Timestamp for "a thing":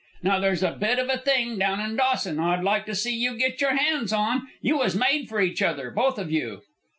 1.09-1.59